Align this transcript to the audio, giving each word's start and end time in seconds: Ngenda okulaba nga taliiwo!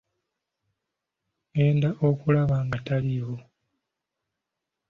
Ngenda 1.51 1.89
okulaba 2.07 2.57
nga 2.65 2.77
taliiwo! 2.85 3.37